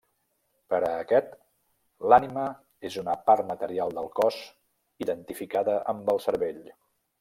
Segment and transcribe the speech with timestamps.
[0.73, 1.35] Per a aquest,
[2.13, 2.47] l'ànima
[2.91, 4.43] és una part material del cos
[5.09, 6.65] identificada amb el cervell.